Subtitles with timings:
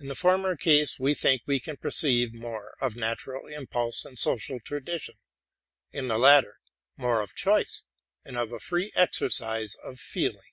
[0.00, 4.58] In the former case we think we can perceive more of natural impulse and social
[4.58, 5.14] tradition;
[5.92, 6.58] in the tatter,
[6.96, 7.84] more of choice
[8.24, 10.50] and of a free exercise of feeling.